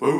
Hallo, 0.00 0.12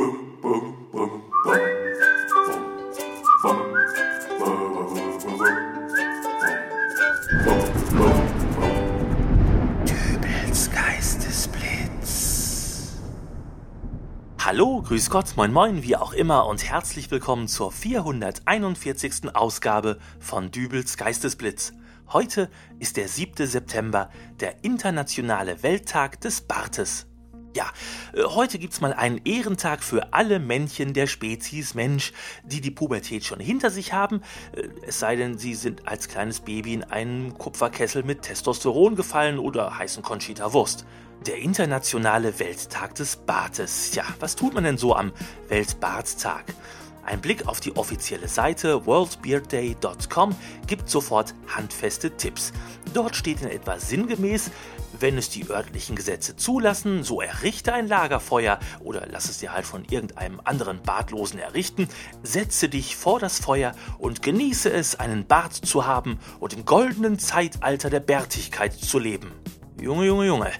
grüß 14.82 15.10
Gott, 15.10 15.36
moin 15.36 15.52
moin, 15.52 15.84
wie 15.84 15.94
auch 15.94 16.12
immer 16.12 16.46
und 16.46 16.68
herzlich 16.68 17.12
willkommen 17.12 17.46
zur 17.46 17.70
441. 17.70 19.36
Ausgabe 19.36 20.00
von 20.18 20.50
Dübels 20.50 20.96
Geistesblitz. 20.96 21.72
Heute 22.08 22.50
ist 22.80 22.96
der 22.96 23.06
7. 23.06 23.46
September, 23.46 24.10
der 24.40 24.64
internationale 24.64 25.62
Welttag 25.62 26.20
des 26.20 26.40
Bartes. 26.40 27.07
Ja, 27.56 27.70
äh, 28.12 28.24
heute 28.24 28.58
gibt's 28.58 28.80
mal 28.80 28.92
einen 28.92 29.20
Ehrentag 29.24 29.82
für 29.82 30.12
alle 30.12 30.38
Männchen 30.38 30.92
der 30.92 31.06
Spezies 31.06 31.74
Mensch, 31.74 32.12
die 32.44 32.60
die 32.60 32.70
Pubertät 32.70 33.24
schon 33.24 33.40
hinter 33.40 33.70
sich 33.70 33.92
haben, 33.92 34.22
äh, 34.52 34.68
es 34.86 34.98
sei 34.98 35.16
denn, 35.16 35.38
sie 35.38 35.54
sind 35.54 35.88
als 35.88 36.08
kleines 36.08 36.40
Baby 36.40 36.74
in 36.74 36.84
einen 36.84 37.36
Kupferkessel 37.38 38.02
mit 38.02 38.22
Testosteron 38.22 38.96
gefallen 38.96 39.38
oder 39.38 39.78
heißen 39.78 40.02
Conchita 40.02 40.52
Wurst. 40.52 40.84
Der 41.26 41.38
internationale 41.38 42.38
Welttag 42.38 42.94
des 42.94 43.16
Bartes. 43.16 43.94
Ja, 43.94 44.04
was 44.20 44.36
tut 44.36 44.54
man 44.54 44.62
denn 44.62 44.78
so 44.78 44.94
am 44.94 45.12
Weltbartstag? 45.48 46.44
Ein 47.08 47.22
Blick 47.22 47.48
auf 47.48 47.60
die 47.60 47.74
offizielle 47.74 48.28
Seite 48.28 48.84
worldbeardday.com 48.84 50.36
gibt 50.66 50.90
sofort 50.90 51.34
handfeste 51.46 52.14
Tipps. 52.18 52.52
Dort 52.92 53.16
steht 53.16 53.40
in 53.40 53.48
etwa 53.48 53.78
sinngemäß, 53.78 54.50
wenn 55.00 55.16
es 55.16 55.30
die 55.30 55.48
örtlichen 55.48 55.96
Gesetze 55.96 56.36
zulassen, 56.36 57.04
so 57.04 57.22
errichte 57.22 57.72
ein 57.72 57.88
Lagerfeuer 57.88 58.58
oder 58.80 59.06
lass 59.10 59.30
es 59.30 59.38
dir 59.38 59.54
halt 59.54 59.64
von 59.64 59.86
irgendeinem 59.86 60.42
anderen 60.44 60.82
Bartlosen 60.82 61.38
errichten, 61.38 61.88
setze 62.22 62.68
dich 62.68 62.94
vor 62.94 63.18
das 63.18 63.38
Feuer 63.38 63.72
und 63.96 64.20
genieße 64.20 64.70
es, 64.70 65.00
einen 65.00 65.26
Bart 65.26 65.54
zu 65.54 65.86
haben 65.86 66.18
und 66.40 66.52
im 66.52 66.66
goldenen 66.66 67.18
Zeitalter 67.18 67.88
der 67.88 68.00
Bärtigkeit 68.00 68.74
zu 68.74 68.98
leben. 68.98 69.32
Junge, 69.80 70.06
Junge, 70.06 70.26
Junge. 70.26 70.50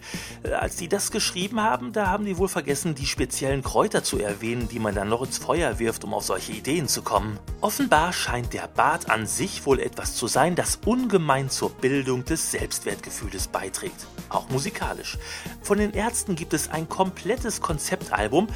Äh, 0.45 0.53
als 0.53 0.77
die 0.77 0.89
das 0.89 1.11
geschrieben 1.11 1.61
haben, 1.61 1.93
da 1.93 2.07
haben 2.07 2.25
die 2.25 2.39
wohl 2.39 2.49
vergessen, 2.49 2.95
die 2.95 3.07
speziellen 3.07 3.63
Kräuter 3.63 4.05
zu 4.05 4.19
erwähnen, 4.19 4.69
die 4.69 4.79
man 4.79 4.95
dann 4.95 5.09
noch 5.09 5.23
ins 5.23 5.39
Feuer 5.39 5.79
wirft, 5.79 6.05
um 6.05 6.15
auf 6.15 6.25
solche 6.25 6.53
Ideen 6.53 6.87
zu 6.87 7.03
kommen. 7.03 7.39
Offenbar 7.61 8.13
scheint 8.13 8.53
der 8.53 8.69
Bart 8.69 9.11
an 9.11 9.27
sich 9.27 9.67
wohl 9.67 9.81
etwas 9.81 10.15
zu 10.15 10.29
sein, 10.29 10.55
das 10.55 10.79
ungemein 10.85 11.51
zur 11.51 11.71
Bildung 11.71 12.25
des 12.25 12.53
Selbstwertgefühles 12.53 13.49
beiträgt. 13.49 14.07
Auch 14.29 14.49
musikalisch. 14.51 15.19
Von 15.63 15.79
den 15.79 15.93
Ärzten 15.93 16.37
gibt 16.37 16.53
es 16.53 16.71
ein 16.71 16.89
komplettes 16.89 17.61
Konzeptalbum, 17.61 18.47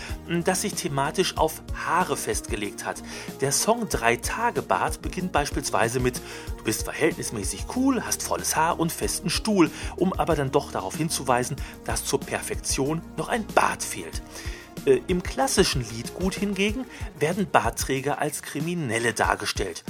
das 0.45 0.61
sich 0.61 0.75
thematisch 0.75 1.37
auf 1.39 1.63
Haare 1.87 2.17
festgelegt 2.17 2.85
hat. 2.85 3.03
Der 3.41 3.53
Song 3.53 3.89
Drei 3.89 4.17
Tage 4.17 4.63
Bart 4.63 5.03
beginnt 5.03 5.33
beispielsweise 5.33 5.99
mit 5.99 6.21
Du 6.59 6.65
bist 6.65 6.85
verhältnismäßig 6.85 7.65
cool, 7.75 8.03
hast 8.05 8.23
volles 8.23 8.55
Haar 8.55 8.79
und 8.79 8.93
festen 8.93 9.31
Stuhl, 9.31 9.69
um 9.97 10.13
aber 10.13 10.37
dann 10.37 10.52
doch 10.53 10.71
darauf 10.71 10.97
hinzuweisen, 10.97 11.57
dass 11.85 12.05
zur 12.05 12.21
Perfektion 12.21 13.03
noch 13.17 13.29
ein 13.29 13.47
Bart 13.47 13.83
fehlt. 13.83 14.23
Äh, 14.85 15.01
Im 15.07 15.23
klassischen 15.23 15.89
Liedgut 15.91 16.35
hingegen 16.35 16.87
werden 17.19 17.49
Bartträger 17.51 18.19
als 18.19 18.43
Kriminelle 18.43 19.13
dargestellt. 19.13 19.85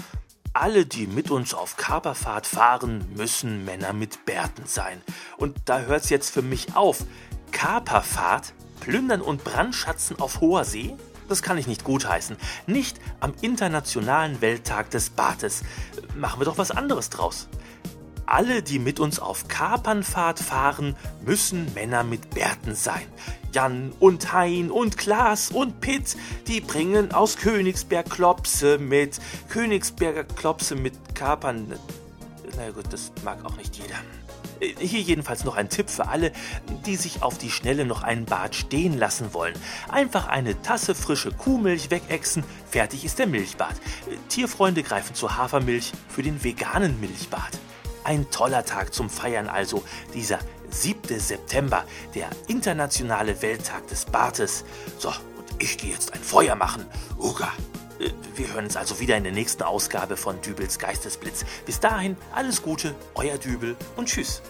Alle, 0.54 0.84
die 0.84 1.06
mit 1.06 1.30
uns 1.30 1.54
auf 1.54 1.76
Kaperfahrt 1.78 2.46
fahren, 2.46 3.06
müssen 3.16 3.64
Männer 3.64 3.94
mit 3.94 4.26
Bärten 4.26 4.64
sein. 4.66 5.00
Und 5.38 5.56
da 5.64 5.80
hört's 5.80 6.10
jetzt 6.10 6.30
für 6.30 6.42
mich 6.42 6.76
auf. 6.76 7.04
Kaperfahrt? 7.52 8.52
Plündern 8.80 9.22
und 9.22 9.44
Brandschatzen 9.44 10.20
auf 10.20 10.40
hoher 10.40 10.64
See? 10.64 10.94
Das 11.28 11.40
kann 11.40 11.56
ich 11.56 11.66
nicht 11.66 11.84
gutheißen. 11.84 12.36
Nicht 12.66 13.00
am 13.20 13.32
Internationalen 13.40 14.42
Welttag 14.42 14.90
des 14.90 15.08
Bartes. 15.08 15.62
Machen 16.14 16.40
wir 16.40 16.44
doch 16.44 16.58
was 16.58 16.70
anderes 16.70 17.08
draus. 17.08 17.48
Alle, 18.26 18.62
die 18.62 18.78
mit 18.78 19.00
uns 19.00 19.18
auf 19.18 19.48
Kapernfahrt 19.48 20.40
fahren, 20.40 20.96
müssen 21.24 21.72
Männer 21.74 22.04
mit 22.04 22.30
Bärten 22.30 22.74
sein. 22.74 23.06
Jan 23.52 23.92
und 24.00 24.32
Hein 24.32 24.70
und 24.70 24.96
Klaas 24.96 25.50
und 25.50 25.80
Pitt, 25.80 26.16
die 26.46 26.60
bringen 26.60 27.12
aus 27.12 27.36
Königsberg 27.36 28.08
Klopse 28.08 28.78
mit. 28.78 29.20
Königsberger 29.50 30.24
Klopse 30.24 30.74
mit 30.74 31.14
Kapern. 31.14 31.72
Na 32.56 32.70
gut, 32.70 32.86
das 32.90 33.12
mag 33.24 33.44
auch 33.44 33.56
nicht 33.56 33.76
jeder. 33.76 33.96
Hier 34.78 35.00
jedenfalls 35.00 35.44
noch 35.44 35.56
ein 35.56 35.68
Tipp 35.68 35.90
für 35.90 36.08
alle, 36.08 36.32
die 36.86 36.94
sich 36.94 37.22
auf 37.22 37.36
die 37.36 37.50
Schnelle 37.50 37.84
noch 37.84 38.04
einen 38.04 38.26
Bad 38.26 38.54
stehen 38.54 38.96
lassen 38.96 39.34
wollen. 39.34 39.54
Einfach 39.88 40.28
eine 40.28 40.62
Tasse 40.62 40.94
frische 40.94 41.32
Kuhmilch 41.32 41.90
wegexen, 41.90 42.44
fertig 42.70 43.04
ist 43.04 43.18
der 43.18 43.26
Milchbad. 43.26 43.74
Tierfreunde 44.28 44.84
greifen 44.84 45.16
zur 45.16 45.36
Hafermilch 45.36 45.92
für 46.08 46.22
den 46.22 46.44
veganen 46.44 47.00
Milchbad. 47.00 47.50
Ein 48.04 48.30
toller 48.30 48.64
Tag 48.64 48.92
zum 48.94 49.08
Feiern 49.10 49.48
also, 49.48 49.84
dieser 50.14 50.38
7. 50.70 51.20
September, 51.20 51.84
der 52.14 52.28
internationale 52.48 53.42
Welttag 53.42 53.86
des 53.88 54.06
Bartes. 54.06 54.64
So, 54.98 55.08
und 55.08 55.62
ich 55.62 55.78
gehe 55.78 55.90
jetzt 55.90 56.12
ein 56.12 56.20
Feuer 56.20 56.54
machen. 56.54 56.86
Uga. 57.18 57.52
Äh, 57.98 58.10
wir 58.34 58.52
hören 58.52 58.64
uns 58.64 58.76
also 58.76 58.98
wieder 59.00 59.16
in 59.16 59.24
der 59.24 59.32
nächsten 59.32 59.62
Ausgabe 59.62 60.16
von 60.16 60.40
Dübels 60.40 60.78
Geistesblitz. 60.78 61.44
Bis 61.66 61.80
dahin, 61.80 62.16
alles 62.34 62.62
Gute, 62.62 62.94
euer 63.14 63.38
Dübel 63.38 63.76
und 63.96 64.08
tschüss. 64.08 64.42